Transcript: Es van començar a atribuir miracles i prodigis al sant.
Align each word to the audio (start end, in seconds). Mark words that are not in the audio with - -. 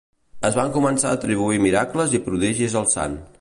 Es 0.47 0.55
van 0.59 0.71
començar 0.77 1.11
a 1.11 1.17
atribuir 1.19 1.61
miracles 1.67 2.17
i 2.21 2.23
prodigis 2.31 2.79
al 2.83 2.89
sant. 2.97 3.21